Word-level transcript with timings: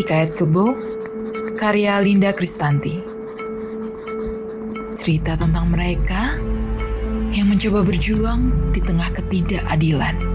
Hikayat 0.00 0.32
Kebo 0.32 0.72
karya 1.60 2.00
Linda 2.00 2.32
Kristanti. 2.32 3.04
Cerita 4.96 5.36
tentang 5.36 5.68
mereka 5.76 6.40
yang 7.36 7.52
mencoba 7.52 7.84
berjuang 7.84 8.72
di 8.72 8.80
tengah 8.80 9.12
ketidakadilan. 9.12 10.29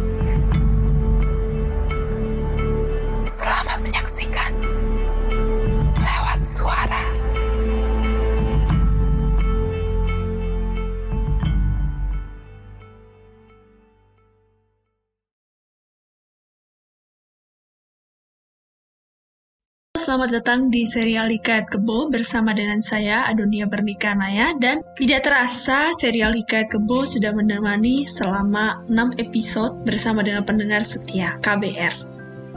Selamat 20.06 20.38
datang 20.38 20.70
di 20.70 20.86
serial 20.86 21.34
Hikayat 21.34 21.66
Kebo 21.66 22.14
bersama 22.14 22.54
dengan 22.54 22.78
saya 22.78 23.26
Adonia 23.26 23.66
Bernikanaya 23.66 24.54
dan 24.54 24.86
tidak 24.94 25.26
terasa 25.26 25.98
serial 25.98 26.30
Hikayat 26.30 26.70
Kebo 26.70 27.10
sudah 27.10 27.34
menemani 27.34 28.06
selama 28.06 28.86
6 28.86 29.18
episode 29.18 29.82
bersama 29.82 30.22
dengan 30.22 30.46
pendengar 30.46 30.86
setia 30.86 31.42
KBR. 31.42 32.06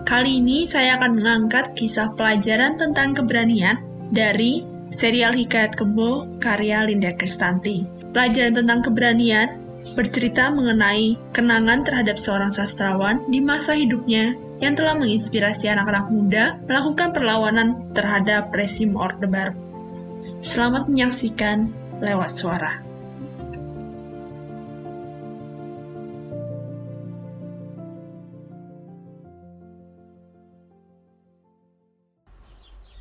Kali 0.04 0.44
ini 0.44 0.68
saya 0.68 1.00
akan 1.00 1.16
mengangkat 1.16 1.72
kisah 1.72 2.12
pelajaran 2.20 2.76
tentang 2.76 3.16
keberanian 3.16 3.80
dari 4.12 4.68
serial 4.92 5.32
Hikayat 5.32 5.72
Kebo 5.72 6.28
karya 6.44 6.84
Linda 6.84 7.16
Kristanti. 7.16 7.88
Pelajaran 8.12 8.60
tentang 8.60 8.84
keberanian 8.84 9.67
bercerita 9.98 10.54
mengenai 10.54 11.18
kenangan 11.34 11.82
terhadap 11.82 12.22
seorang 12.22 12.54
sastrawan 12.54 13.26
di 13.26 13.42
masa 13.42 13.74
hidupnya 13.74 14.38
yang 14.62 14.78
telah 14.78 14.94
menginspirasi 14.94 15.66
anak-anak 15.66 16.06
muda 16.06 16.44
melakukan 16.70 17.10
perlawanan 17.10 17.90
terhadap 17.98 18.54
resim 18.54 18.94
Orde 18.94 19.26
Baru. 19.26 19.58
Selamat 20.38 20.86
menyaksikan 20.86 21.74
lewat 21.98 22.30
suara. 22.30 22.78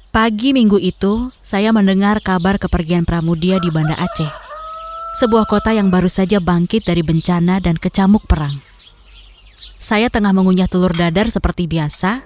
Pagi 0.10 0.50
minggu 0.50 0.82
itu, 0.82 1.30
saya 1.46 1.70
mendengar 1.70 2.26
kabar 2.26 2.58
kepergian 2.58 3.06
Pramudia 3.06 3.62
di 3.62 3.70
Banda 3.70 3.94
Aceh. 4.02 4.47
Sebuah 5.18 5.50
kota 5.50 5.74
yang 5.74 5.90
baru 5.90 6.06
saja 6.06 6.38
bangkit 6.38 6.86
dari 6.86 7.02
bencana 7.02 7.58
dan 7.58 7.74
kecamuk 7.74 8.30
perang. 8.30 8.54
Saya 9.82 10.14
tengah 10.14 10.30
mengunyah 10.30 10.70
telur 10.70 10.94
dadar 10.94 11.34
seperti 11.34 11.66
biasa, 11.66 12.22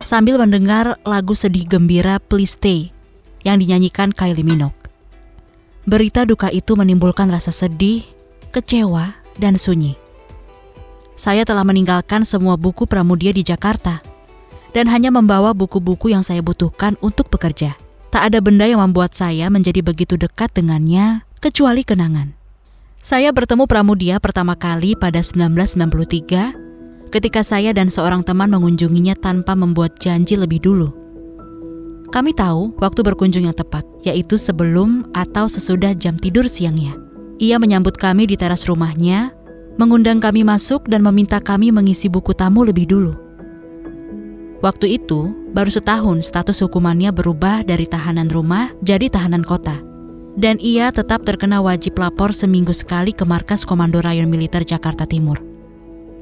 sambil 0.00 0.40
mendengar 0.40 0.96
lagu 1.04 1.36
sedih 1.36 1.68
gembira 1.68 2.16
Please 2.16 2.56
Stay 2.56 2.96
yang 3.44 3.60
dinyanyikan 3.60 4.16
Kylie 4.16 4.40
Minogue. 4.40 4.88
Berita 5.84 6.24
duka 6.24 6.48
itu 6.48 6.72
menimbulkan 6.80 7.28
rasa 7.28 7.52
sedih, 7.52 8.08
kecewa, 8.56 9.12
dan 9.36 9.60
sunyi. 9.60 10.00
Saya 11.20 11.44
telah 11.44 11.68
meninggalkan 11.68 12.24
semua 12.24 12.56
buku 12.56 12.88
Pramudia 12.88 13.36
di 13.36 13.44
Jakarta 13.44 14.00
dan 14.72 14.88
hanya 14.88 15.12
membawa 15.12 15.52
buku-buku 15.52 16.08
yang 16.08 16.24
saya 16.24 16.40
butuhkan 16.40 16.96
untuk 17.04 17.28
bekerja. 17.28 17.76
Tak 18.08 18.32
ada 18.32 18.40
benda 18.40 18.64
yang 18.64 18.80
membuat 18.80 19.12
saya 19.12 19.52
menjadi 19.52 19.84
begitu 19.84 20.16
dekat 20.16 20.56
dengannya 20.56 21.28
kecuali 21.40 21.82
kenangan. 21.82 22.36
Saya 23.00 23.32
bertemu 23.32 23.64
Pramudia 23.64 24.20
pertama 24.20 24.52
kali 24.52 24.92
pada 24.92 25.24
1993 25.24 27.08
ketika 27.08 27.40
saya 27.40 27.72
dan 27.72 27.88
seorang 27.88 28.20
teman 28.20 28.52
mengunjunginya 28.52 29.16
tanpa 29.16 29.56
membuat 29.56 29.96
janji 29.96 30.36
lebih 30.36 30.60
dulu. 30.60 30.92
Kami 32.12 32.36
tahu 32.36 32.76
waktu 32.76 33.00
berkunjung 33.00 33.48
yang 33.48 33.56
tepat, 33.56 33.86
yaitu 34.04 34.36
sebelum 34.36 35.08
atau 35.16 35.48
sesudah 35.48 35.96
jam 35.96 36.20
tidur 36.20 36.44
siangnya. 36.44 36.92
Ia 37.40 37.56
menyambut 37.56 37.96
kami 37.96 38.28
di 38.28 38.36
teras 38.36 38.68
rumahnya, 38.68 39.32
mengundang 39.80 40.20
kami 40.20 40.44
masuk 40.44 40.90
dan 40.90 41.00
meminta 41.00 41.40
kami 41.40 41.72
mengisi 41.72 42.12
buku 42.12 42.36
tamu 42.36 42.68
lebih 42.68 42.84
dulu. 42.84 43.16
Waktu 44.60 45.00
itu, 45.00 45.32
baru 45.56 45.72
setahun 45.72 46.20
status 46.26 46.60
hukumannya 46.66 47.16
berubah 47.16 47.64
dari 47.64 47.88
tahanan 47.88 48.28
rumah 48.28 48.68
jadi 48.84 49.08
tahanan 49.08 49.40
kota. 49.40 49.89
Dan 50.38 50.62
ia 50.62 50.94
tetap 50.94 51.26
terkena 51.26 51.58
wajib 51.58 51.98
lapor 51.98 52.30
seminggu 52.30 52.70
sekali 52.70 53.10
ke 53.10 53.26
markas 53.26 53.66
Komando 53.66 53.98
Rayon 53.98 54.30
Militer 54.30 54.62
Jakarta 54.62 55.02
Timur. 55.02 55.42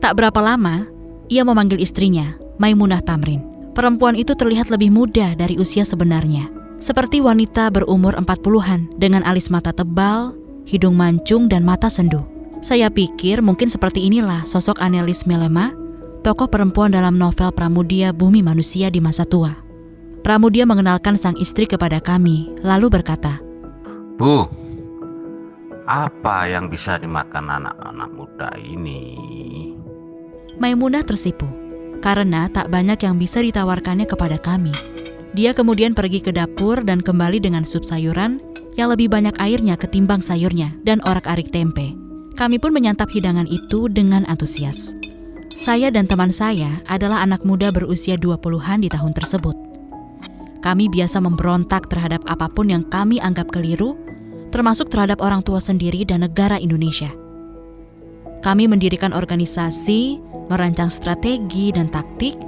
Tak 0.01 0.17
berapa 0.17 0.41
lama, 0.41 0.89
ia 1.29 1.45
memanggil 1.45 1.83
istrinya, 1.83 2.39
Maimunah 2.57 3.05
Tamrin. 3.05 3.45
Perempuan 3.77 4.17
itu 4.17 4.33
terlihat 4.35 4.73
lebih 4.73 4.91
muda 4.91 5.37
dari 5.37 5.61
usia 5.61 5.85
sebenarnya. 5.85 6.49
Seperti 6.79 7.19
wanita 7.19 7.71
berumur 7.75 8.15
40-an 8.15 8.95
dengan 8.97 9.27
alis 9.27 9.51
mata 9.51 9.75
tebal, 9.75 10.35
hidung 10.67 10.95
mancung, 10.95 11.51
dan 11.51 11.67
mata 11.67 11.91
sendu. 11.91 12.23
Saya 12.59 12.91
pikir 12.91 13.39
mungkin 13.39 13.71
seperti 13.71 14.07
inilah 14.07 14.43
sosok 14.43 14.83
Anelis 14.83 15.27
Melema, 15.27 15.71
tokoh 16.27 16.51
perempuan 16.51 16.91
dalam 16.91 17.15
novel 17.15 17.55
Pramudia 17.55 18.11
Bumi 18.11 18.43
Manusia 18.43 18.91
di 18.91 18.99
masa 18.99 19.23
tua. 19.23 19.55
Pramudia 20.27 20.67
mengenalkan 20.67 21.15
sang 21.15 21.39
istri 21.39 21.71
kepada 21.71 22.03
kami, 22.03 22.51
lalu 22.67 22.91
berkata, 22.91 23.39
Bu, 24.19 24.51
apa 25.87 26.51
yang 26.51 26.67
bisa 26.67 26.99
dimakan 26.99 27.55
anak-anak 27.55 28.11
muda 28.19 28.51
ini? 28.59 29.15
Maimunah 30.59 31.07
tersipu 31.07 31.47
karena 32.03 32.51
tak 32.51 32.67
banyak 32.67 32.99
yang 32.99 33.15
bisa 33.15 33.39
ditawarkannya 33.39 34.11
kepada 34.11 34.35
kami. 34.43 34.75
Dia 35.39 35.55
kemudian 35.55 35.95
pergi 35.95 36.19
ke 36.19 36.35
dapur 36.35 36.83
dan 36.83 36.99
kembali 36.99 37.39
dengan 37.39 37.63
sup 37.63 37.87
sayuran 37.87 38.43
yang 38.75 38.91
lebih 38.91 39.07
banyak 39.07 39.39
airnya 39.39 39.79
ketimbang 39.79 40.19
sayurnya 40.19 40.75
dan 40.83 40.99
orak-arik 41.07 41.55
tempe. 41.55 41.95
Kami 42.35 42.59
pun 42.59 42.75
menyantap 42.75 43.15
hidangan 43.15 43.47
itu 43.47 43.87
dengan 43.87 44.27
antusias. 44.27 44.99
Saya 45.55 45.95
dan 45.95 46.11
teman 46.11 46.35
saya 46.35 46.83
adalah 46.91 47.23
anak 47.23 47.47
muda 47.47 47.71
berusia 47.71 48.19
20-an 48.19 48.83
di 48.83 48.91
tahun 48.91 49.15
tersebut. 49.15 49.55
Kami 50.59 50.91
biasa 50.91 51.23
memberontak 51.23 51.87
terhadap 51.87 52.27
apa 52.27 52.51
pun 52.51 52.67
yang 52.67 52.83
kami 52.83 53.23
anggap 53.23 53.47
keliru, 53.55 54.08
termasuk 54.49 54.89
terhadap 54.89 55.21
orang 55.21 55.45
tua 55.45 55.61
sendiri 55.61 56.05
dan 56.05 56.25
negara 56.25 56.57
Indonesia. 56.57 57.13
Kami 58.39 58.71
mendirikan 58.71 59.11
organisasi, 59.11 60.23
merancang 60.49 60.89
strategi 60.89 61.75
dan 61.75 61.91
taktik, 61.91 62.39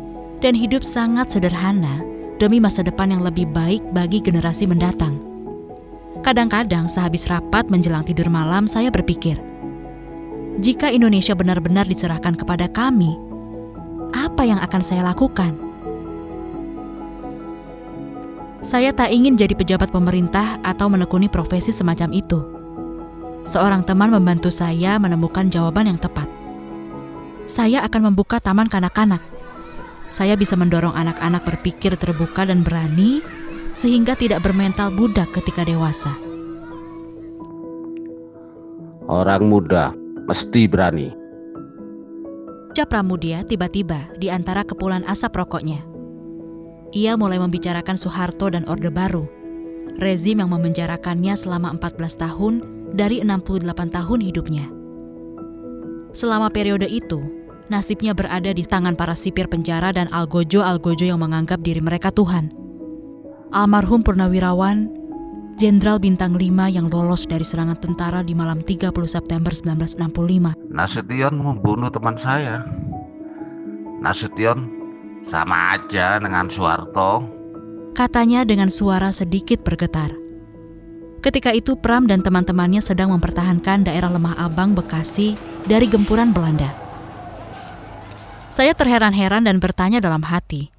dan 0.41 0.56
hidup 0.56 0.81
sangat 0.81 1.34
sederhana 1.34 2.00
demi 2.41 2.56
masa 2.62 2.81
depan 2.81 3.12
yang 3.12 3.21
lebih 3.21 3.44
baik 3.53 3.84
bagi 3.93 4.22
generasi 4.22 4.65
mendatang. 4.65 5.21
Kadang-kadang 6.25 6.88
sehabis 6.88 7.28
rapat 7.28 7.69
menjelang 7.69 8.05
tidur 8.05 8.28
malam 8.32 8.65
saya 8.65 8.88
berpikir, 8.88 9.41
jika 10.61 10.93
Indonesia 10.93 11.32
benar-benar 11.32 11.88
diserahkan 11.88 12.37
kepada 12.37 12.69
kami, 12.69 13.17
apa 14.12 14.43
yang 14.44 14.61
akan 14.61 14.82
saya 14.84 15.00
lakukan? 15.06 15.69
Saya 18.60 18.93
tak 18.93 19.09
ingin 19.09 19.41
jadi 19.41 19.56
pejabat 19.56 19.88
pemerintah 19.88 20.60
atau 20.60 20.93
menekuni 20.93 21.32
profesi 21.32 21.72
semacam 21.72 22.12
itu. 22.12 22.44
Seorang 23.48 23.88
teman 23.88 24.12
membantu 24.12 24.53
saya 24.53 25.00
menemukan 25.00 25.48
jawaban 25.48 25.88
yang 25.88 25.97
tepat. 25.97 26.28
Saya 27.49 27.81
akan 27.88 28.12
membuka 28.12 28.37
taman 28.37 28.69
kanak-kanak. 28.69 29.25
Saya 30.12 30.37
bisa 30.37 30.60
mendorong 30.60 30.93
anak-anak 30.93 31.41
berpikir 31.49 31.97
terbuka 31.97 32.44
dan 32.44 32.61
berani, 32.61 33.25
sehingga 33.73 34.12
tidak 34.12 34.44
bermental 34.44 34.93
budak 34.93 35.32
ketika 35.32 35.64
dewasa. 35.64 36.12
Orang 39.08 39.49
muda 39.49 39.96
mesti 40.29 40.69
berani. 40.69 41.08
Ucap 42.70 42.87
Pramudia 42.93 43.43
tiba-tiba 43.43 44.14
di 44.20 44.31
antara 44.31 44.62
kepulan 44.62 45.02
asap 45.08 45.43
rokoknya. 45.43 45.89
Ia 46.90 47.14
mulai 47.14 47.38
membicarakan 47.38 47.94
Soeharto 47.94 48.50
dan 48.50 48.66
Orde 48.66 48.90
Baru, 48.90 49.31
rezim 50.02 50.42
yang 50.42 50.50
memenjarakannya 50.50 51.38
selama 51.38 51.78
14 51.78 52.19
tahun 52.19 52.54
dari 52.98 53.22
68 53.22 53.94
tahun 53.94 54.19
hidupnya. 54.19 54.66
Selama 56.10 56.50
periode 56.50 56.90
itu, 56.90 57.22
nasibnya 57.70 58.10
berada 58.10 58.50
di 58.50 58.66
tangan 58.66 58.98
para 58.98 59.14
sipir 59.14 59.46
penjara 59.46 59.94
dan 59.94 60.10
algojo-algojo 60.10 61.06
yang 61.06 61.22
menganggap 61.22 61.62
diri 61.62 61.78
mereka 61.78 62.10
Tuhan. 62.10 62.50
Almarhum 63.54 64.02
Purnawirawan, 64.02 64.90
Jenderal 65.54 66.02
Bintang 66.02 66.34
5 66.34 66.75
yang 66.75 66.90
lolos 66.90 67.28
dari 67.28 67.46
serangan 67.46 67.78
tentara 67.78 68.26
di 68.26 68.34
malam 68.34 68.58
30 68.64 68.90
September 69.06 69.54
1965. 69.54 70.58
Nasution 70.75 71.34
membunuh 71.38 71.92
teman 71.92 72.19
saya. 72.19 72.66
Nasution 74.02 74.80
sama 75.25 75.76
aja 75.76 76.20
dengan 76.20 76.49
Soeharto. 76.49 77.26
Katanya 77.93 78.46
dengan 78.46 78.72
suara 78.72 79.12
sedikit 79.12 79.61
bergetar. 79.61 80.14
Ketika 81.20 81.52
itu 81.52 81.76
Pram 81.76 82.08
dan 82.08 82.25
teman-temannya 82.25 82.81
sedang 82.81 83.12
mempertahankan 83.12 83.84
daerah 83.84 84.08
Lemah 84.08 84.40
Abang, 84.40 84.72
Bekasi 84.72 85.37
dari 85.69 85.84
gempuran 85.84 86.32
Belanda. 86.32 86.72
Saya 88.49 88.72
terheran-heran 88.72 89.44
dan 89.44 89.61
bertanya 89.61 90.00
dalam 90.00 90.25
hati, 90.25 90.72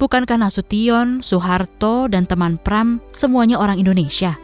Bukankah 0.00 0.40
Nasution, 0.40 1.20
Soeharto, 1.20 2.08
dan 2.08 2.24
teman 2.24 2.56
Pram 2.56 3.04
semuanya 3.12 3.60
orang 3.60 3.76
Indonesia? 3.76 4.40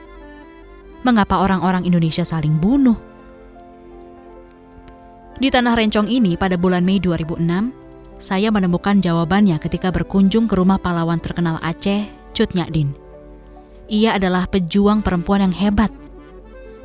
Mengapa 1.01 1.41
orang-orang 1.41 1.89
Indonesia 1.89 2.29
saling 2.29 2.61
bunuh? 2.61 3.01
Di 5.41 5.49
tanah 5.49 5.73
rencong 5.73 6.13
ini 6.13 6.37
pada 6.37 6.61
bulan 6.61 6.85
Mei 6.85 7.01
2006, 7.01 7.86
saya 8.17 8.49
menemukan 8.49 9.05
jawabannya 9.05 9.61
ketika 9.61 9.93
berkunjung 9.93 10.49
ke 10.49 10.57
rumah 10.57 10.81
pahlawan 10.81 11.21
terkenal 11.21 11.61
Aceh, 11.61 12.09
Cut 12.33 12.57
Nyadin. 12.57 12.97
Ia 13.93 14.17
adalah 14.17 14.49
pejuang 14.49 15.05
perempuan 15.05 15.45
yang 15.47 15.55
hebat. 15.55 15.93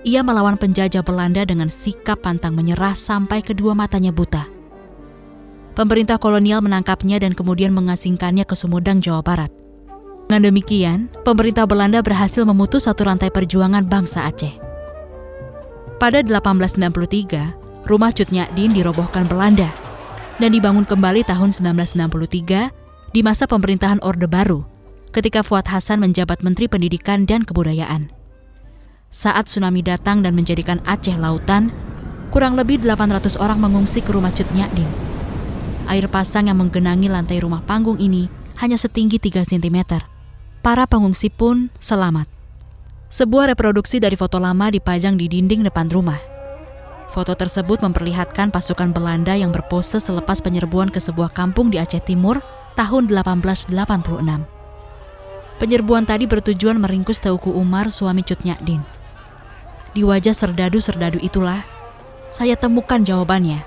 Ia 0.04 0.22
melawan 0.22 0.60
penjajah 0.60 1.02
Belanda 1.06 1.48
dengan 1.48 1.72
sikap 1.72 2.26
pantang 2.26 2.54
menyerah 2.58 2.94
sampai 2.94 3.40
kedua 3.40 3.72
matanya 3.72 4.12
buta. 4.12 4.46
Pemerintah 5.72 6.20
kolonial 6.20 6.60
menangkapnya 6.60 7.24
dan 7.24 7.32
kemudian 7.32 7.72
mengasingkannya 7.72 8.44
ke 8.44 8.54
Sumedang, 8.54 9.00
Jawa 9.00 9.24
Barat. 9.24 9.50
Dengan 10.28 10.52
demikian, 10.52 11.00
pemerintah 11.24 11.64
Belanda 11.64 12.04
berhasil 12.04 12.44
memutus 12.44 12.88
satu 12.88 13.08
rantai 13.08 13.32
perjuangan 13.32 13.88
bangsa 13.88 14.28
Aceh. 14.28 14.52
Pada 15.96 16.20
1893, 16.24 17.88
rumah 17.88 18.12
Cut 18.12 18.30
Nyadin 18.36 18.74
dirobohkan 18.76 19.28
Belanda 19.30 19.91
dan 20.42 20.58
dibangun 20.58 20.90
kembali 20.90 21.22
tahun 21.22 21.54
1993 21.54 23.14
di 23.14 23.22
masa 23.22 23.46
pemerintahan 23.46 24.02
Orde 24.02 24.26
Baru 24.26 24.66
ketika 25.14 25.46
Fuad 25.46 25.70
Hasan 25.70 26.02
menjabat 26.02 26.42
Menteri 26.42 26.66
Pendidikan 26.66 27.30
dan 27.30 27.46
Kebudayaan. 27.46 28.10
Saat 29.14 29.46
tsunami 29.46 29.86
datang 29.86 30.26
dan 30.26 30.34
menjadikan 30.34 30.82
Aceh 30.82 31.14
lautan, 31.14 31.70
kurang 32.34 32.58
lebih 32.58 32.82
800 32.82 33.38
orang 33.38 33.62
mengungsi 33.62 34.02
ke 34.02 34.10
rumah 34.10 34.34
Cut 34.34 34.50
Nyadin. 34.58 34.90
Air 35.86 36.10
pasang 36.10 36.50
yang 36.50 36.58
menggenangi 36.58 37.06
lantai 37.06 37.38
rumah 37.38 37.62
panggung 37.62 38.02
ini 38.02 38.26
hanya 38.58 38.82
setinggi 38.82 39.22
3 39.22 39.46
cm. 39.46 40.02
Para 40.66 40.90
pengungsi 40.90 41.30
pun 41.30 41.70
selamat. 41.78 42.26
Sebuah 43.14 43.54
reproduksi 43.54 44.02
dari 44.02 44.18
foto 44.18 44.42
lama 44.42 44.74
dipajang 44.74 45.20
di 45.20 45.30
dinding 45.30 45.68
depan 45.68 45.92
rumah. 45.92 46.41
Foto 47.12 47.36
tersebut 47.36 47.84
memperlihatkan 47.84 48.56
pasukan 48.56 48.96
Belanda 48.96 49.36
yang 49.36 49.52
berpose 49.52 50.00
selepas 50.00 50.40
penyerbuan 50.40 50.88
ke 50.88 51.04
sebuah 51.04 51.36
kampung 51.36 51.68
di 51.68 51.76
Aceh 51.76 52.00
Timur 52.08 52.40
tahun 52.80 53.12
1886. 53.12 53.68
Penyerbuan 55.60 56.08
tadi 56.08 56.24
bertujuan 56.24 56.80
meringkus 56.80 57.20
Teuku 57.20 57.52
Umar 57.52 57.92
suami 57.92 58.24
Cut 58.24 58.48
Nyadin. 58.48 58.80
Di 59.92 60.08
wajah 60.08 60.32
serdadu-serdadu 60.32 61.20
itulah 61.20 61.68
saya 62.32 62.56
temukan 62.56 63.04
jawabannya. 63.04 63.60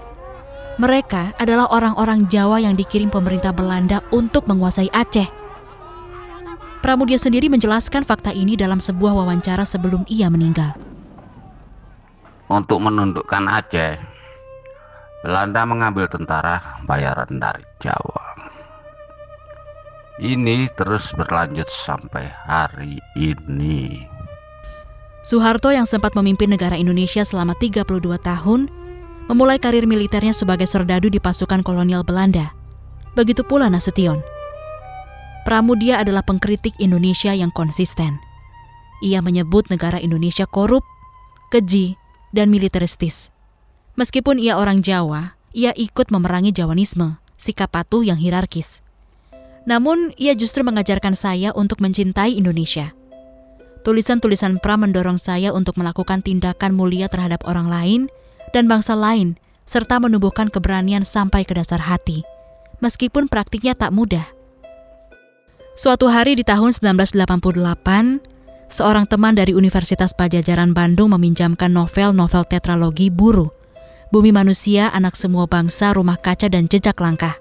Mereka 0.81 1.37
adalah 1.37 1.69
orang-orang 1.69 2.25
Jawa 2.33 2.65
yang 2.65 2.81
dikirim 2.81 3.13
pemerintah 3.13 3.53
Belanda 3.53 4.01
untuk 4.09 4.49
menguasai 4.49 4.89
Aceh. 4.89 5.29
Pramudia 6.81 7.21
sendiri 7.21 7.53
menjelaskan 7.53 8.09
fakta 8.09 8.33
ini 8.33 8.57
dalam 8.57 8.81
sebuah 8.81 9.13
wawancara 9.13 9.69
sebelum 9.69 10.09
ia 10.09 10.33
meninggal 10.33 10.84
untuk 12.49 12.83
menundukkan 12.83 13.45
Aceh, 13.49 13.97
Belanda 15.25 15.65
mengambil 15.65 16.05
tentara 16.05 16.61
bayaran 16.85 17.41
dari 17.41 17.65
Jawa. 17.81 18.53
Ini 20.21 20.71
terus 20.79 21.11
berlanjut 21.17 21.67
sampai 21.67 22.29
hari 22.47 23.01
ini. 23.19 24.07
Soeharto 25.25 25.73
yang 25.73 25.89
sempat 25.89 26.13
memimpin 26.13 26.53
negara 26.53 26.77
Indonesia 26.77 27.25
selama 27.25 27.57
32 27.57 27.99
tahun, 28.21 28.69
memulai 29.27 29.57
karir 29.57 29.89
militernya 29.89 30.37
sebagai 30.37 30.69
serdadu 30.69 31.09
di 31.09 31.17
pasukan 31.17 31.65
kolonial 31.65 32.05
Belanda. 32.05 32.53
Begitu 33.17 33.41
pula 33.43 33.73
Nasution. 33.73 34.21
Pramudia 35.49 36.05
adalah 36.05 36.21
pengkritik 36.21 36.77
Indonesia 36.77 37.33
yang 37.33 37.49
konsisten. 37.51 38.21
Ia 39.01 39.25
menyebut 39.25 39.73
negara 39.73 39.97
Indonesia 39.97 40.45
korup, 40.45 40.85
keji, 41.49 41.97
dan 42.35 42.51
militeristis. 42.51 43.31
Meskipun 43.95 44.43
ia 44.43 44.59
orang 44.59 44.83
Jawa, 44.83 45.39
ia 45.55 45.71
ikut 45.79 46.11
memerangi 46.11 46.51
Jawanisme, 46.51 47.23
sikap 47.39 47.71
patuh 47.71 48.03
yang 48.03 48.19
hierarkis. 48.19 48.83
Namun, 49.65 50.11
ia 50.19 50.35
justru 50.35 50.67
mengajarkan 50.67 51.15
saya 51.15 51.55
untuk 51.55 51.79
mencintai 51.79 52.35
Indonesia. 52.35 52.91
Tulisan-tulisan 53.87 54.59
Pra 54.59 54.75
mendorong 54.75 55.17
saya 55.17 55.55
untuk 55.55 55.79
melakukan 55.79 56.21
tindakan 56.27 56.75
mulia 56.75 57.07
terhadap 57.07 57.47
orang 57.47 57.71
lain 57.71 58.01
dan 58.51 58.67
bangsa 58.67 58.99
lain, 58.99 59.39
serta 59.65 60.03
menumbuhkan 60.03 60.51
keberanian 60.51 61.07
sampai 61.07 61.47
ke 61.47 61.55
dasar 61.57 61.81
hati, 61.81 62.27
meskipun 62.83 63.31
praktiknya 63.31 63.73
tak 63.79 63.95
mudah. 63.95 64.25
Suatu 65.75 66.07
hari 66.07 66.39
di 66.39 66.45
tahun 66.47 66.71
1988, 66.71 68.34
seorang 68.69 69.09
teman 69.09 69.35
dari 69.37 69.53
Universitas 69.53 70.13
Pajajaran 70.15 70.73
Bandung 70.73 71.13
meminjamkan 71.13 71.73
novel-novel 71.73 72.45
tetralogi 72.47 73.09
Buru, 73.09 73.51
Bumi 74.15 74.31
Manusia, 74.31 74.93
Anak 74.95 75.19
Semua 75.19 75.51
Bangsa, 75.51 75.91
Rumah 75.97 76.21
Kaca, 76.21 76.47
dan 76.47 76.71
Jejak 76.71 77.01
Langkah, 77.03 77.35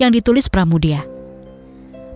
yang 0.00 0.14
ditulis 0.14 0.48
Pramudia. 0.48 1.04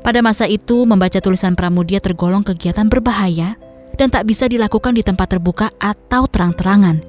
Pada 0.02 0.18
masa 0.18 0.50
itu, 0.50 0.82
membaca 0.82 1.20
tulisan 1.22 1.54
Pramudia 1.54 2.02
tergolong 2.02 2.42
kegiatan 2.42 2.90
berbahaya 2.90 3.54
dan 3.94 4.08
tak 4.10 4.26
bisa 4.26 4.48
dilakukan 4.50 4.96
di 4.96 5.04
tempat 5.04 5.36
terbuka 5.36 5.70
atau 5.78 6.26
terang-terangan. 6.26 7.04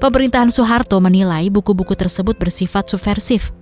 Pemerintahan 0.00 0.48
Soeharto 0.48 0.96
menilai 0.96 1.52
buku-buku 1.52 1.92
tersebut 1.92 2.40
bersifat 2.40 2.88
subversif. 2.88 3.52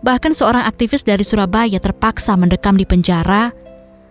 Bahkan 0.00 0.32
seorang 0.32 0.64
aktivis 0.64 1.04
dari 1.04 1.20
Surabaya 1.20 1.76
terpaksa 1.76 2.32
mendekam 2.32 2.72
di 2.80 2.88
penjara 2.88 3.52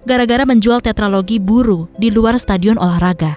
gara-gara 0.08 0.48
menjual 0.48 0.80
tetralogi 0.80 1.42
buru 1.42 1.92
di 2.00 2.08
luar 2.12 2.40
stadion 2.40 2.80
olahraga. 2.80 3.36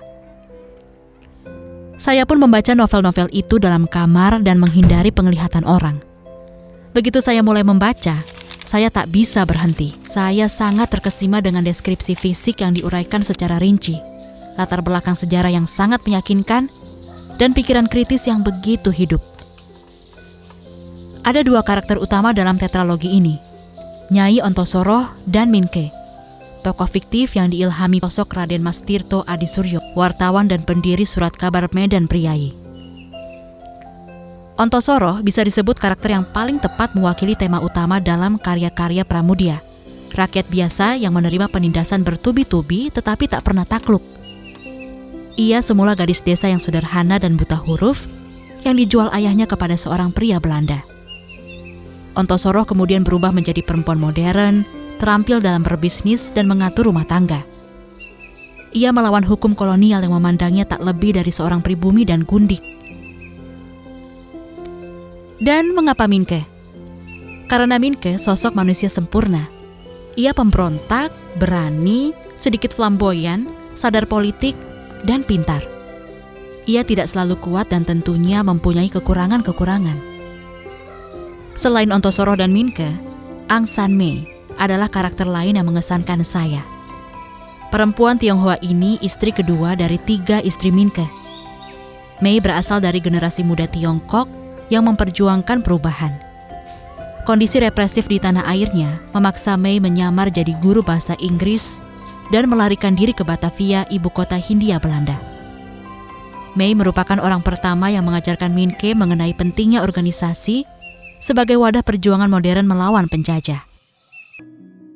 Saya 1.98 2.26
pun 2.26 2.42
membaca 2.42 2.74
novel-novel 2.74 3.30
itu 3.30 3.62
dalam 3.62 3.86
kamar 3.86 4.42
dan 4.42 4.58
menghindari 4.58 5.14
penglihatan 5.14 5.62
orang. 5.62 6.02
Begitu 6.90 7.22
saya 7.22 7.46
mulai 7.46 7.62
membaca, 7.62 8.18
saya 8.66 8.90
tak 8.90 9.10
bisa 9.14 9.46
berhenti. 9.46 9.94
Saya 10.02 10.50
sangat 10.50 10.90
terkesima 10.90 11.38
dengan 11.38 11.62
deskripsi 11.62 12.18
fisik 12.18 12.58
yang 12.58 12.74
diuraikan 12.74 13.22
secara 13.22 13.62
rinci, 13.62 14.02
latar 14.58 14.82
belakang 14.82 15.14
sejarah 15.14 15.54
yang 15.54 15.70
sangat 15.70 16.02
meyakinkan, 16.02 16.66
dan 17.38 17.54
pikiran 17.54 17.86
kritis 17.86 18.26
yang 18.26 18.42
begitu 18.42 18.90
hidup. 18.90 19.22
Ada 21.22 21.46
dua 21.46 21.62
karakter 21.62 22.02
utama 22.02 22.34
dalam 22.34 22.58
tetralogi 22.58 23.14
ini, 23.14 23.38
Nyai 24.10 24.42
Ontosoroh 24.42 25.14
dan 25.22 25.54
Minke 25.54 26.01
tokoh 26.62 26.86
fiktif 26.86 27.34
yang 27.34 27.50
diilhami 27.50 27.98
sosok 27.98 28.38
Raden 28.38 28.62
Mas 28.62 28.78
Tirto 28.80 29.26
Adi 29.26 29.50
Suryo, 29.50 29.82
wartawan 29.98 30.46
dan 30.46 30.62
pendiri 30.62 31.02
surat 31.02 31.34
kabar 31.34 31.66
Medan 31.74 32.06
Priayi. 32.06 32.54
Ontosoro 34.56 35.18
bisa 35.26 35.42
disebut 35.42 35.74
karakter 35.74 36.14
yang 36.14 36.22
paling 36.30 36.62
tepat 36.62 36.94
mewakili 36.94 37.34
tema 37.34 37.58
utama 37.58 37.98
dalam 37.98 38.38
karya-karya 38.38 39.02
Pramudia. 39.02 39.58
Rakyat 40.14 40.46
biasa 40.46 41.00
yang 41.00 41.18
menerima 41.18 41.50
penindasan 41.50 42.06
bertubi-tubi 42.06 42.92
tetapi 42.94 43.26
tak 43.26 43.42
pernah 43.42 43.66
takluk. 43.66 44.04
Ia 45.40 45.64
semula 45.64 45.96
gadis 45.96 46.20
desa 46.20 46.46
yang 46.46 46.60
sederhana 46.60 47.16
dan 47.16 47.34
buta 47.34 47.56
huruf 47.56 48.04
yang 48.62 48.78
dijual 48.78 49.08
ayahnya 49.16 49.48
kepada 49.48 49.74
seorang 49.74 50.12
pria 50.12 50.38
Belanda. 50.38 50.84
Ontosoro 52.12 52.68
kemudian 52.68 53.08
berubah 53.08 53.32
menjadi 53.32 53.64
perempuan 53.64 53.96
modern, 53.96 54.68
terampil 55.02 55.42
dalam 55.42 55.66
berbisnis 55.66 56.30
dan 56.30 56.46
mengatur 56.46 56.86
rumah 56.86 57.02
tangga. 57.02 57.42
Ia 58.70 58.94
melawan 58.94 59.26
hukum 59.26 59.58
kolonial 59.58 59.98
yang 60.00 60.14
memandangnya 60.14 60.62
tak 60.64 60.78
lebih 60.78 61.18
dari 61.18 61.34
seorang 61.34 61.58
pribumi 61.58 62.06
dan 62.06 62.22
gundik. 62.22 62.62
Dan 65.42 65.74
mengapa 65.74 66.06
Minke? 66.06 66.46
Karena 67.50 67.76
Minke 67.82 68.16
sosok 68.16 68.54
manusia 68.54 68.86
sempurna. 68.86 69.50
Ia 70.14 70.30
pemberontak, 70.30 71.10
berani, 71.36 72.14
sedikit 72.38 72.70
flamboyan, 72.72 73.50
sadar 73.74 74.06
politik, 74.06 74.54
dan 75.02 75.26
pintar. 75.26 75.60
Ia 76.70 76.86
tidak 76.86 77.10
selalu 77.10 77.42
kuat 77.42 77.74
dan 77.74 77.82
tentunya 77.82 78.40
mempunyai 78.46 78.86
kekurangan-kekurangan. 78.86 79.98
Selain 81.58 81.90
Ontosoro 81.90 82.38
dan 82.38 82.54
Minke, 82.54 82.88
Ang 83.50 83.68
San 83.68 83.98
Mei 83.98 84.31
adalah 84.60 84.88
karakter 84.88 85.24
lain 85.28 85.56
yang 85.56 85.68
mengesankan 85.68 86.20
saya. 86.26 86.64
Perempuan 87.72 88.20
Tionghoa 88.20 88.60
ini 88.60 89.00
istri 89.00 89.32
kedua 89.32 89.72
dari 89.72 89.96
tiga 89.96 90.44
istri 90.44 90.68
Minke. 90.68 91.08
Mei 92.20 92.36
berasal 92.36 92.84
dari 92.84 93.00
generasi 93.00 93.40
muda 93.40 93.64
Tiongkok 93.64 94.28
yang 94.68 94.84
memperjuangkan 94.84 95.64
perubahan. 95.64 96.12
Kondisi 97.24 97.62
represif 97.64 98.10
di 98.10 98.20
tanah 98.20 98.44
airnya 98.44 99.00
memaksa 99.16 99.56
Mei 99.56 99.80
menyamar 99.80 100.28
jadi 100.28 100.52
guru 100.60 100.84
bahasa 100.84 101.16
Inggris 101.16 101.78
dan 102.28 102.44
melarikan 102.50 102.92
diri 102.92 103.16
ke 103.16 103.24
Batavia, 103.24 103.88
ibu 103.88 104.12
kota 104.12 104.36
Hindia 104.36 104.76
Belanda. 104.76 105.16
Mei 106.52 106.76
merupakan 106.76 107.16
orang 107.16 107.40
pertama 107.40 107.88
yang 107.88 108.04
mengajarkan 108.04 108.52
Minke 108.52 108.92
mengenai 108.92 109.32
pentingnya 109.32 109.80
organisasi 109.80 110.68
sebagai 111.24 111.56
wadah 111.56 111.80
perjuangan 111.80 112.28
modern 112.28 112.68
melawan 112.68 113.08
penjajah. 113.08 113.71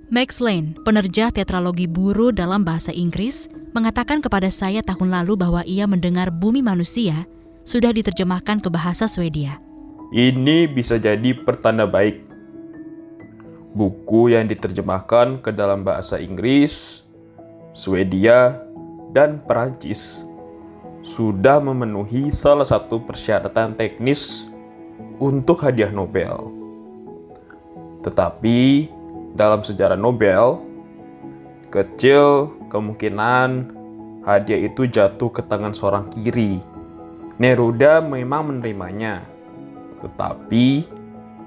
Max 0.06 0.38
Lane, 0.38 0.78
penerjah 0.86 1.34
tetralogi 1.34 1.90
buru 1.90 2.30
dalam 2.30 2.62
bahasa 2.62 2.94
Inggris, 2.94 3.50
mengatakan 3.74 4.22
kepada 4.22 4.46
saya 4.54 4.78
tahun 4.78 5.10
lalu 5.10 5.34
bahwa 5.34 5.66
ia 5.66 5.82
mendengar 5.90 6.30
Bumi 6.30 6.62
Manusia 6.62 7.26
sudah 7.66 7.90
diterjemahkan 7.90 8.62
ke 8.62 8.70
bahasa 8.70 9.10
Swedia. 9.10 9.58
Ini 10.14 10.70
bisa 10.70 11.02
jadi 11.02 11.34
pertanda 11.34 11.90
baik. 11.90 12.22
Buku 13.74 14.30
yang 14.30 14.46
diterjemahkan 14.46 15.42
ke 15.42 15.50
dalam 15.50 15.82
bahasa 15.82 16.22
Inggris, 16.22 17.02
Swedia, 17.74 18.62
dan 19.10 19.42
Perancis 19.42 20.22
sudah 21.02 21.58
memenuhi 21.58 22.30
salah 22.30 22.62
satu 22.62 23.02
persyaratan 23.02 23.74
teknis 23.74 24.46
untuk 25.18 25.66
hadiah 25.66 25.90
Nobel. 25.90 26.54
Tetapi 28.06 28.94
dalam 29.36 29.60
sejarah 29.60 30.00
Nobel, 30.00 30.58
kecil 31.68 32.56
kemungkinan 32.72 33.76
hadiah 34.24 34.64
itu 34.64 34.88
jatuh 34.88 35.28
ke 35.28 35.44
tangan 35.44 35.76
seorang 35.76 36.08
kiri. 36.10 36.58
Neruda 37.36 38.00
memang 38.00 38.48
menerimanya, 38.48 39.20
tetapi 40.00 40.88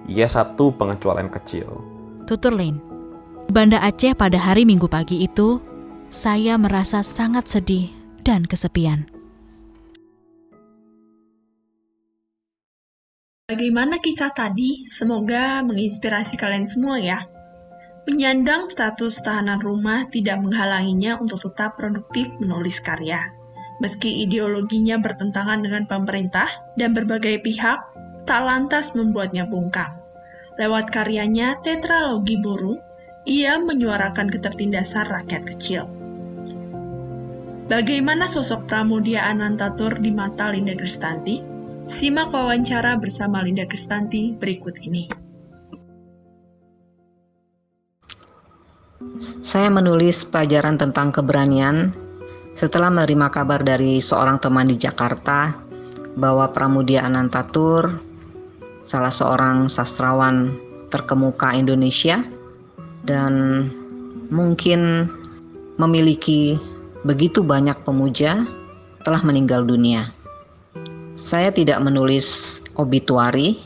ia 0.05 0.29
satu 0.29 0.69
pengecualian 0.77 1.34
kecil. 1.34 1.81
Tutur 2.29 2.53
Lane, 2.53 2.77
Banda 3.50 3.81
Aceh 3.81 4.13
pada 4.13 4.38
hari 4.38 4.69
Minggu 4.69 4.86
pagi 4.86 5.25
itu, 5.25 5.58
saya 6.13 6.62
merasa 6.62 7.01
sangat 7.01 7.50
sedih 7.50 7.89
dan 8.22 8.46
kesepian. 8.46 9.10
Bagaimana 13.50 13.98
kisah 13.98 14.29
tadi? 14.29 14.86
Semoga 14.86 15.65
menginspirasi 15.65 16.38
kalian 16.38 16.69
semua 16.69 17.01
ya. 17.01 17.25
Menyandang 18.10 18.74
status 18.74 19.22
tahanan 19.22 19.62
rumah 19.62 20.10
tidak 20.10 20.42
menghalanginya 20.42 21.22
untuk 21.22 21.46
tetap 21.46 21.78
produktif 21.78 22.25
menulis 22.42 22.82
karya. 22.82 23.38
Meski 23.78 24.25
ideologinya 24.25 24.98
bertentangan 24.98 25.62
dengan 25.62 25.86
pemerintah 25.86 26.50
dan 26.74 26.98
berbagai 26.98 27.38
pihak, 27.46 27.78
tak 28.25 28.42
lantas 28.50 28.98
membuatnya 28.98 29.46
bungkam. 29.46 30.01
Lewat 30.58 30.89
karyanya 30.89 31.62
Tetralogi 31.62 32.42
Burung, 32.42 32.82
ia 33.30 33.62
menyuarakan 33.62 34.34
ketertindasan 34.34 35.06
rakyat 35.06 35.46
kecil. 35.46 35.86
Bagaimana 37.70 38.25
sosok 38.25 38.66
Pramudia 38.66 39.30
Anantatur 39.30 40.01
di 40.01 40.10
mata 40.10 40.50
Linda 40.50 40.74
Kristanti? 40.74 41.46
Simak 41.86 42.34
wawancara 42.34 42.98
bersama 42.98 43.46
Linda 43.46 43.70
Kristanti 43.70 44.34
berikut 44.34 44.82
ini. 44.82 45.28
Saya 49.39 49.72
menulis 49.72 50.27
pelajaran 50.27 50.75
tentang 50.75 51.15
keberanian 51.15 51.96
setelah 52.51 52.91
menerima 52.91 53.32
kabar 53.32 53.63
dari 53.63 54.03
seorang 54.03 54.44
teman 54.44 54.68
di 54.68 54.75
Jakarta 54.75 55.56
bahwa 56.20 56.51
Pramudia 56.51 57.08
Anantatur, 57.08 57.96
salah 58.84 59.12
seorang 59.12 59.72
sastrawan 59.72 60.51
terkemuka 60.91 61.56
Indonesia 61.56 62.27
dan 63.08 63.68
mungkin 64.27 65.08
memiliki 65.79 66.60
begitu 67.08 67.39
banyak 67.39 67.79
pemuja 67.88 68.44
telah 69.08 69.24
meninggal 69.24 69.63
dunia. 69.63 70.12
Saya 71.15 71.56
tidak 71.56 71.79
menulis 71.79 72.60
obituari, 72.75 73.63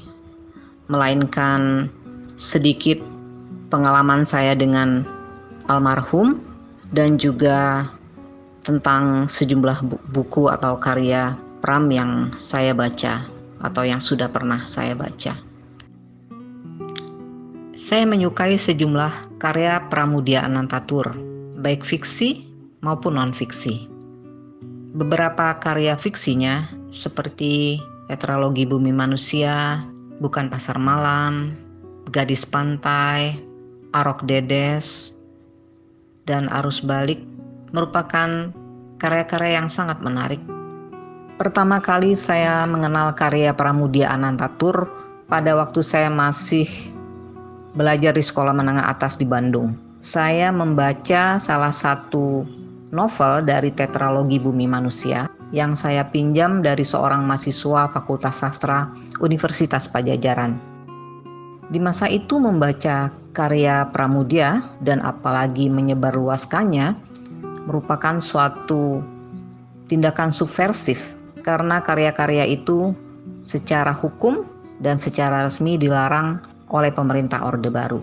melainkan 0.93 1.89
sedikit 2.37 3.01
pengalaman 3.73 4.21
saya 4.21 4.53
dengan 4.53 5.22
almarhum 5.73 6.37
dan 6.93 7.17
juga 7.17 7.89
tentang 8.63 9.25
sejumlah 9.27 9.83
buku 10.13 10.47
atau 10.47 10.79
karya 10.79 11.35
Pram 11.63 11.87
yang 11.87 12.35
saya 12.35 12.75
baca 12.75 13.23
atau 13.63 13.87
yang 13.87 14.03
sudah 14.03 14.27
pernah 14.27 14.67
saya 14.67 14.91
baca. 14.91 15.39
Saya 17.73 18.03
menyukai 18.03 18.59
sejumlah 18.59 19.39
karya 19.39 19.79
Pramudia 19.87 20.43
Anantatur, 20.43 21.15
baik 21.63 21.87
fiksi 21.87 22.43
maupun 22.83 23.15
non-fiksi. 23.15 23.87
Beberapa 24.93 25.57
karya 25.57 25.95
fiksinya 25.95 26.67
seperti 26.91 27.79
Tetralogi 28.11 28.67
Bumi 28.67 28.91
Manusia, 28.91 29.81
Bukan 30.21 30.51
Pasar 30.51 30.77
Malam, 30.77 31.57
Gadis 32.13 32.45
Pantai, 32.45 33.41
Arok 33.95 34.21
Dedes, 34.29 35.17
dan 36.23 36.47
arus 36.61 36.83
balik 36.83 37.19
merupakan 37.73 38.51
karya-karya 39.01 39.59
yang 39.59 39.67
sangat 39.67 39.99
menarik. 39.99 40.39
Pertama 41.35 41.81
kali 41.81 42.13
saya 42.13 42.63
mengenal 42.69 43.11
karya 43.17 43.51
Pramudia 43.51 44.13
Anantatur 44.13 44.87
pada 45.27 45.57
waktu 45.57 45.81
saya 45.81 46.07
masih 46.07 46.69
belajar 47.73 48.13
di 48.13 48.23
sekolah 48.23 48.53
menengah 48.53 48.85
atas 48.85 49.17
di 49.17 49.25
Bandung. 49.25 49.73
Saya 49.99 50.53
membaca 50.53 51.41
salah 51.41 51.73
satu 51.73 52.45
novel 52.93 53.41
dari 53.49 53.73
tetralogi 53.73 54.37
Bumi 54.37 54.69
Manusia 54.69 55.25
yang 55.49 55.73
saya 55.73 56.05
pinjam 56.05 56.61
dari 56.61 56.85
seorang 56.85 57.25
mahasiswa 57.25 57.89
Fakultas 57.89 58.45
Sastra 58.45 58.93
Universitas 59.17 59.89
Pajajaran. 59.89 60.57
Di 61.73 61.81
masa 61.81 62.05
itu 62.09 62.37
membaca 62.37 63.09
karya 63.33 63.89
Pramudia 63.89 64.61
dan 64.79 65.01
apalagi 65.01 65.67
menyebarluaskannya 65.67 66.95
merupakan 67.65 68.21
suatu 68.21 69.01
tindakan 69.89 70.29
subversif 70.29 71.17
karena 71.41 71.81
karya-karya 71.83 72.47
itu 72.47 72.93
secara 73.43 73.91
hukum 73.91 74.47
dan 74.79 74.95
secara 74.95 75.43
resmi 75.43 75.75
dilarang 75.75 76.39
oleh 76.71 76.93
pemerintah 76.93 77.43
Orde 77.43 77.67
Baru. 77.73 78.01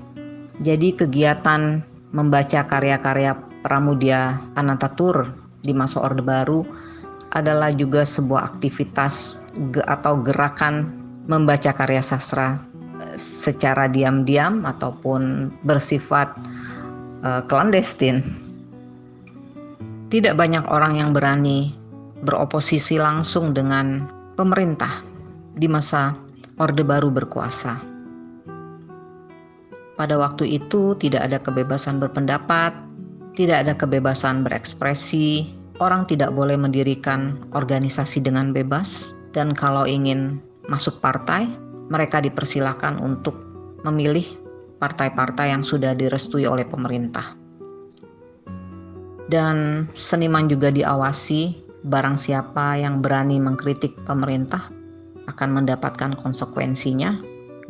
Jadi 0.60 0.92
kegiatan 0.92 1.80
membaca 2.12 2.60
karya-karya 2.68 3.32
Pramudia 3.64 4.40
Anantatur 4.58 5.32
di 5.64 5.72
masa 5.72 6.04
Orde 6.04 6.20
Baru 6.20 6.66
adalah 7.30 7.70
juga 7.70 8.02
sebuah 8.02 8.56
aktivitas 8.56 9.40
atau 9.86 10.18
gerakan 10.20 10.98
membaca 11.30 11.70
karya 11.70 12.02
sastra 12.02 12.69
secara 13.16 13.86
diam-diam 13.88 14.64
ataupun 14.64 15.52
bersifat 15.64 16.34
uh. 17.24 17.44
Tidak 20.10 20.34
banyak 20.34 20.64
orang 20.66 20.98
yang 20.98 21.14
berani 21.14 21.70
beroposisi 22.26 22.98
langsung 22.98 23.54
dengan 23.54 24.10
pemerintah 24.34 25.06
di 25.54 25.70
masa 25.70 26.18
Orde 26.60 26.82
Baru 26.82 27.08
berkuasa. 27.14 27.80
Pada 29.96 30.16
waktu 30.16 30.56
itu 30.56 30.96
tidak 30.96 31.28
ada 31.28 31.38
kebebasan 31.38 32.00
berpendapat, 32.00 32.72
tidak 33.36 33.68
ada 33.68 33.72
kebebasan 33.76 34.42
berekspresi, 34.42 35.52
orang 35.78 36.08
tidak 36.08 36.32
boleh 36.32 36.56
mendirikan 36.56 37.36
organisasi 37.52 38.24
dengan 38.24 38.52
bebas, 38.56 39.12
dan 39.36 39.52
kalau 39.52 39.84
ingin 39.84 40.40
masuk 40.72 40.98
partai, 41.04 41.48
mereka 41.90 42.22
dipersilakan 42.22 43.02
untuk 43.02 43.36
memilih 43.82 44.24
partai-partai 44.80 45.52
yang 45.52 45.60
sudah 45.60 45.92
direstui 45.92 46.48
oleh 46.48 46.64
pemerintah. 46.64 47.36
Dan 49.30 49.86
seniman 49.94 50.50
juga 50.50 50.72
diawasi, 50.72 51.70
barang 51.86 52.16
siapa 52.18 52.80
yang 52.80 52.98
berani 53.04 53.38
mengkritik 53.38 53.94
pemerintah 54.02 54.70
akan 55.30 55.62
mendapatkan 55.62 56.18
konsekuensinya, 56.18 57.20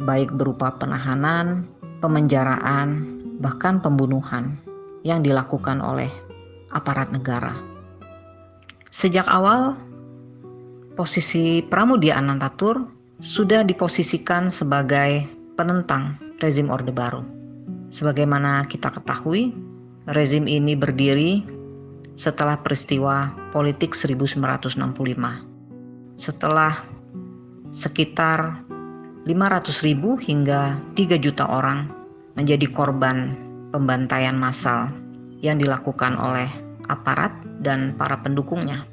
baik 0.01 0.33
berupa 0.33 0.73
penahanan, 0.81 1.69
pemenjaraan, 2.01 3.21
bahkan 3.41 3.81
pembunuhan 3.85 4.57
yang 5.05 5.21
dilakukan 5.21 5.85
oleh 5.85 6.09
aparat 6.73 7.13
negara. 7.13 7.53
Sejak 8.89 9.29
awal, 9.29 9.77
posisi 10.97 11.61
Pramudia 11.61 12.17
Anantatur 12.17 13.00
sudah 13.21 13.61
diposisikan 13.61 14.49
sebagai 14.49 15.29
penentang 15.53 16.17
rezim 16.41 16.73
Orde 16.73 16.89
Baru. 16.89 17.21
Sebagaimana 17.93 18.65
kita 18.65 18.89
ketahui, 18.89 19.53
rezim 20.09 20.49
ini 20.49 20.73
berdiri 20.73 21.45
setelah 22.17 22.57
peristiwa 22.65 23.29
politik 23.53 23.93
1965. 23.93 24.73
Setelah 26.17 26.81
sekitar 27.77 28.65
500 29.29 29.85
ribu 29.85 30.17
hingga 30.17 30.81
3 30.97 31.21
juta 31.21 31.45
orang 31.45 31.93
menjadi 32.41 32.73
korban 32.73 33.37
pembantaian 33.69 34.37
massal 34.37 34.89
yang 35.45 35.61
dilakukan 35.61 36.17
oleh 36.17 36.49
aparat 36.89 37.37
dan 37.61 37.93
para 38.01 38.17
pendukungnya, 38.25 38.89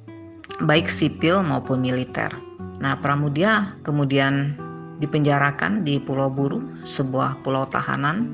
baik 0.60 0.92
sipil 0.92 1.40
maupun 1.48 1.80
militer. 1.80 2.47
Nah, 2.78 2.98
Pramudia 3.02 3.78
kemudian 3.82 4.54
dipenjarakan 5.02 5.86
di 5.86 5.98
Pulau 6.02 6.30
Buru, 6.30 6.62
sebuah 6.86 7.42
pulau 7.42 7.66
tahanan 7.70 8.30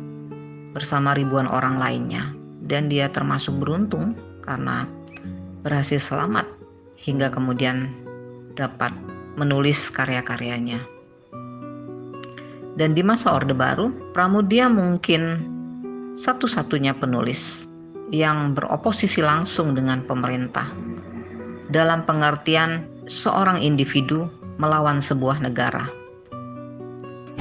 bersama 0.71 1.15
ribuan 1.15 1.47
orang 1.47 1.79
lainnya 1.79 2.31
dan 2.63 2.87
dia 2.87 3.11
termasuk 3.11 3.55
beruntung 3.59 4.15
karena 4.43 4.87
berhasil 5.63 5.99
selamat 5.99 6.47
hingga 6.99 7.31
kemudian 7.31 7.91
dapat 8.55 8.91
menulis 9.35 9.91
karya-karyanya. 9.91 10.83
Dan 12.73 12.97
di 12.97 13.05
masa 13.05 13.37
Orde 13.37 13.53
Baru, 13.53 13.93
Pramudia 14.11 14.65
mungkin 14.65 15.53
satu-satunya 16.17 16.97
penulis 16.97 17.69
yang 18.09 18.53
beroposisi 18.57 19.21
langsung 19.21 19.77
dengan 19.77 20.05
pemerintah 20.05 20.69
dalam 21.69 22.05
pengertian 22.05 22.92
seorang 23.07 23.59
individu 23.59 24.29
melawan 24.57 25.03
sebuah 25.03 25.43
negara. 25.43 25.89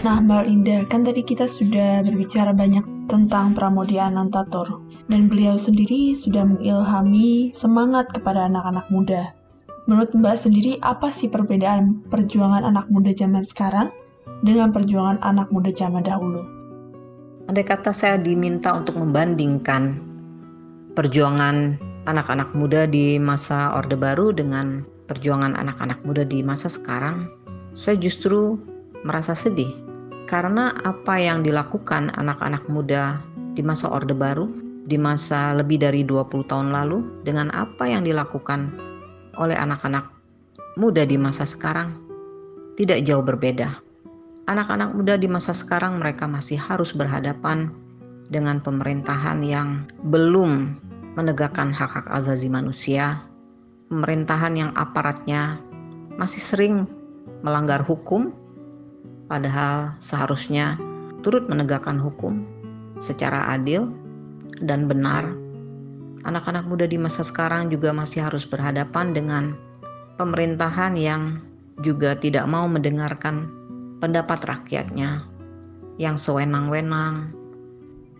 Nah, 0.02 0.18
Mbak 0.18 0.42
Linda, 0.50 0.82
kan 0.90 1.06
tadi 1.06 1.22
kita 1.22 1.46
sudah 1.46 2.02
berbicara 2.02 2.50
banyak 2.50 2.82
tentang 3.06 3.54
Pramudia 3.54 4.10
Anantatur, 4.10 4.82
dan 5.06 5.30
beliau 5.30 5.54
sendiri 5.54 6.10
sudah 6.10 6.42
mengilhami 6.42 7.54
semangat 7.54 8.10
kepada 8.10 8.50
anak-anak 8.50 8.82
muda. 8.90 9.30
Menurut 9.86 10.10
Mbak 10.10 10.36
sendiri, 10.38 10.72
apa 10.82 11.06
sih 11.14 11.30
perbedaan 11.30 12.02
perjuangan 12.10 12.66
anak 12.66 12.90
muda 12.90 13.14
zaman 13.14 13.46
sekarang 13.46 13.94
dengan 14.42 14.74
perjuangan 14.74 15.22
anak 15.22 15.54
muda 15.54 15.70
zaman 15.70 16.02
dahulu? 16.02 16.42
Andai 17.46 17.66
kata 17.66 17.94
saya 17.94 18.18
diminta 18.18 18.74
untuk 18.74 18.98
membandingkan 18.98 20.02
perjuangan 20.98 21.78
anak-anak 22.10 22.54
muda 22.58 22.90
di 22.90 23.22
masa 23.22 23.74
Orde 23.78 23.94
Baru 23.94 24.34
dengan 24.34 24.82
perjuangan 25.10 25.58
anak-anak 25.58 26.02
muda 26.06 26.22
di 26.22 26.44
masa 26.44 26.70
sekarang, 26.70 27.30
saya 27.72 27.96
justru 27.98 28.60
merasa 29.02 29.34
sedih 29.34 29.82
karena 30.32 30.72
apa 30.80 31.20
yang 31.20 31.44
dilakukan 31.44 32.08
anak-anak 32.16 32.64
muda 32.72 33.20
di 33.52 33.60
masa 33.60 33.92
Orde 33.92 34.16
Baru, 34.16 34.48
di 34.88 34.96
masa 34.96 35.52
lebih 35.52 35.76
dari 35.76 36.08
20 36.08 36.48
tahun 36.48 36.72
lalu, 36.72 37.20
dengan 37.20 37.52
apa 37.52 37.84
yang 37.84 38.00
dilakukan 38.00 38.72
oleh 39.36 39.52
anak-anak 39.52 40.08
muda 40.80 41.04
di 41.04 41.20
masa 41.20 41.44
sekarang, 41.44 41.92
tidak 42.80 43.04
jauh 43.04 43.20
berbeda. 43.20 43.76
Anak-anak 44.48 44.96
muda 44.96 45.14
di 45.20 45.28
masa 45.28 45.52
sekarang 45.52 46.00
mereka 46.00 46.24
masih 46.24 46.56
harus 46.56 46.96
berhadapan 46.96 47.68
dengan 48.32 48.58
pemerintahan 48.64 49.44
yang 49.44 49.84
belum 50.08 50.80
menegakkan 51.12 51.76
hak-hak 51.76 52.08
azazi 52.08 52.48
manusia, 52.48 53.20
pemerintahan 53.92 54.56
yang 54.56 54.70
aparatnya 54.72 55.60
masih 56.16 56.40
sering 56.40 56.88
melanggar 57.44 57.84
hukum 57.84 58.32
padahal 59.28 59.92
seharusnya 60.00 60.80
turut 61.20 61.44
menegakkan 61.44 62.00
hukum 62.00 62.48
secara 63.04 63.52
adil 63.52 63.92
dan 64.64 64.88
benar. 64.88 65.28
Anak-anak 66.24 66.64
muda 66.64 66.88
di 66.88 66.96
masa 66.96 67.20
sekarang 67.20 67.68
juga 67.68 67.92
masih 67.92 68.24
harus 68.24 68.48
berhadapan 68.48 69.12
dengan 69.12 69.44
pemerintahan 70.16 70.96
yang 70.96 71.44
juga 71.84 72.16
tidak 72.16 72.48
mau 72.48 72.64
mendengarkan 72.64 73.52
pendapat 74.00 74.40
rakyatnya 74.48 75.28
yang 76.00 76.16
sewenang-wenang. 76.16 77.34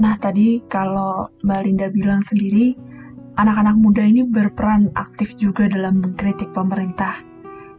Nah, 0.02 0.14
tadi 0.18 0.60
kalau 0.66 1.30
Mbak 1.46 1.60
Linda 1.62 1.86
bilang 1.94 2.20
sendiri, 2.26 2.74
anak-anak 3.42 3.74
muda 3.74 4.06
ini 4.06 4.22
berperan 4.22 4.94
aktif 4.94 5.34
juga 5.34 5.66
dalam 5.66 5.98
mengkritik 5.98 6.54
pemerintah. 6.54 7.18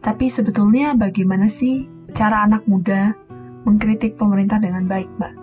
Tapi 0.04 0.28
sebetulnya 0.28 0.92
bagaimana 0.92 1.48
sih 1.48 1.88
cara 2.12 2.44
anak 2.44 2.68
muda 2.68 3.16
mengkritik 3.64 4.20
pemerintah 4.20 4.60
dengan 4.60 4.84
baik, 4.84 5.08
Mbak? 5.16 5.34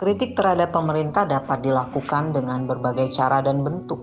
Kritik 0.00 0.32
terhadap 0.32 0.72
pemerintah 0.72 1.28
dapat 1.28 1.60
dilakukan 1.60 2.32
dengan 2.32 2.64
berbagai 2.64 3.12
cara 3.12 3.44
dan 3.44 3.60
bentuk. 3.60 4.00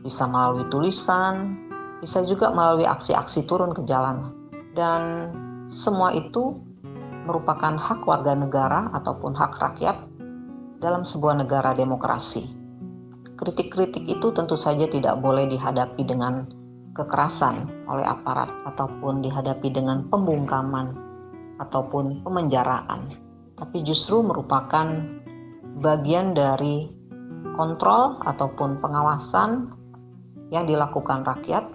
Bisa 0.00 0.24
melalui 0.24 0.66
tulisan, 0.72 1.60
bisa 2.00 2.24
juga 2.24 2.50
melalui 2.50 2.88
aksi-aksi 2.88 3.44
turun 3.44 3.76
ke 3.76 3.84
jalan. 3.84 4.32
Dan 4.72 5.28
semua 5.68 6.16
itu 6.16 6.56
merupakan 7.28 7.76
hak 7.76 8.02
warga 8.08 8.32
negara 8.32 8.88
ataupun 8.96 9.36
hak 9.36 9.52
rakyat 9.60 9.96
dalam 10.80 11.04
sebuah 11.04 11.44
negara 11.44 11.76
demokrasi. 11.76 12.61
Kritik-kritik 13.42 14.06
itu 14.06 14.30
tentu 14.30 14.54
saja 14.54 14.86
tidak 14.86 15.18
boleh 15.18 15.50
dihadapi 15.50 16.06
dengan 16.06 16.46
kekerasan 16.94 17.66
oleh 17.90 18.06
aparat 18.06 18.54
ataupun 18.70 19.18
dihadapi 19.18 19.66
dengan 19.66 20.06
pembungkaman 20.06 20.94
ataupun 21.58 22.22
pemenjaraan, 22.22 23.10
tapi 23.58 23.82
justru 23.82 24.22
merupakan 24.22 24.86
bagian 25.82 26.38
dari 26.38 26.86
kontrol 27.58 28.22
ataupun 28.22 28.78
pengawasan 28.78 29.74
yang 30.54 30.62
dilakukan 30.62 31.26
rakyat 31.26 31.66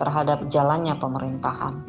terhadap 0.00 0.48
jalannya 0.48 0.96
pemerintahan. 0.96 1.84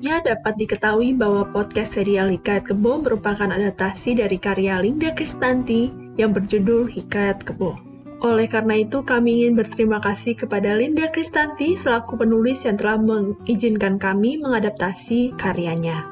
Ya, 0.00 0.24
dapat 0.24 0.56
diketahui 0.56 1.12
bahwa 1.12 1.44
podcast 1.52 2.00
serial 2.00 2.32
Hikayat 2.32 2.72
Kebo 2.72 3.04
merupakan 3.04 3.52
adaptasi 3.52 4.16
dari 4.16 4.40
karya 4.40 4.80
Linda 4.80 5.12
Kristanti 5.12 5.99
yang 6.20 6.36
berjudul 6.36 6.92
Hikayat 6.92 7.48
Kebo. 7.48 7.80
Oleh 8.20 8.52
karena 8.52 8.76
itu, 8.76 9.00
kami 9.00 9.40
ingin 9.40 9.56
berterima 9.56 9.96
kasih 9.96 10.36
kepada 10.36 10.76
Linda 10.76 11.08
Kristanti 11.08 11.72
selaku 11.72 12.20
penulis 12.20 12.68
yang 12.68 12.76
telah 12.76 13.00
mengizinkan 13.00 13.96
kami 13.96 14.36
mengadaptasi 14.36 15.32
karyanya. 15.40 16.04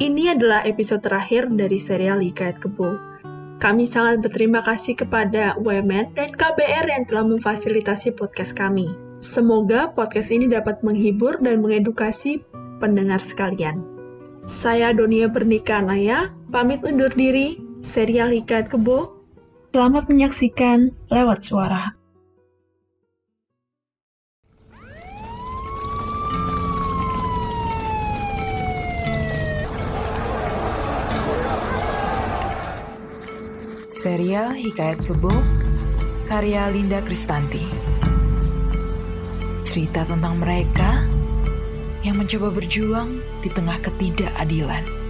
Ini 0.00 0.32
adalah 0.34 0.64
episode 0.64 1.04
terakhir 1.04 1.52
dari 1.52 1.76
serial 1.76 2.24
Hikayat 2.24 2.56
Kebo. 2.56 2.96
Kami 3.60 3.84
sangat 3.84 4.24
berterima 4.24 4.64
kasih 4.64 4.96
kepada 4.96 5.54
UMN 5.60 6.16
dan 6.16 6.32
KBR 6.34 6.88
yang 6.88 7.04
telah 7.04 7.24
memfasilitasi 7.28 8.16
podcast 8.16 8.56
kami. 8.56 8.90
Semoga 9.20 9.92
podcast 9.92 10.32
ini 10.32 10.50
dapat 10.50 10.80
menghibur 10.84 11.38
dan 11.40 11.60
mengedukasi 11.60 12.44
pendengar 12.80 13.20
sekalian. 13.24 13.80
Saya 14.44 14.92
Donia 14.92 15.32
Bernika 15.32 15.80
Naya, 15.80 16.28
pamit 16.52 16.84
undur 16.84 17.08
diri, 17.08 17.56
serial 17.84 18.32
Hikayat 18.32 18.72
Kebo. 18.72 19.12
Selamat 19.76 20.08
menyaksikan 20.08 20.88
lewat 21.12 21.44
suara. 21.44 21.92
Serial 33.84 34.56
Hikayat 34.56 35.04
Kebo 35.04 35.36
karya 36.24 36.72
Linda 36.72 37.04
Kristanti. 37.04 37.68
Cerita 39.60 40.08
tentang 40.08 40.40
mereka 40.40 41.04
yang 42.00 42.16
mencoba 42.16 42.48
berjuang 42.48 43.20
di 43.44 43.52
tengah 43.52 43.76
ketidakadilan. 43.84 45.03